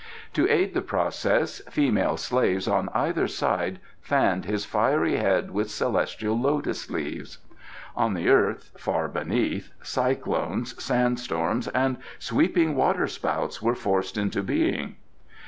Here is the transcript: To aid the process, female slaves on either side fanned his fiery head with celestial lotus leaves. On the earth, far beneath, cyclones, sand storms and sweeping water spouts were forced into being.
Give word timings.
To 0.33 0.49
aid 0.49 0.73
the 0.73 0.81
process, 0.81 1.59
female 1.69 2.17
slaves 2.17 2.67
on 2.67 2.89
either 2.91 3.27
side 3.27 3.77
fanned 4.01 4.45
his 4.45 4.65
fiery 4.65 5.17
head 5.17 5.51
with 5.51 5.69
celestial 5.69 6.33
lotus 6.39 6.89
leaves. 6.89 7.37
On 7.95 8.15
the 8.15 8.27
earth, 8.27 8.71
far 8.79 9.07
beneath, 9.07 9.71
cyclones, 9.83 10.73
sand 10.83 11.19
storms 11.19 11.67
and 11.67 11.97
sweeping 12.17 12.73
water 12.75 13.05
spouts 13.07 13.61
were 13.61 13.75
forced 13.75 14.17
into 14.17 14.41
being. 14.41 14.95